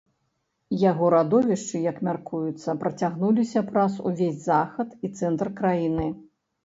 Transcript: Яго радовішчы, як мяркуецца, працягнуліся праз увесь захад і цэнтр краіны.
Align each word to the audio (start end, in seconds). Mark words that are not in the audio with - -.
Яго 0.83 1.09
радовішчы, 1.15 1.81
як 1.91 1.99
мяркуецца, 2.07 2.75
працягнуліся 2.85 3.63
праз 3.71 4.01
увесь 4.13 4.41
захад 4.49 4.89
і 5.07 5.13
цэнтр 5.21 5.47
краіны. 5.61 6.07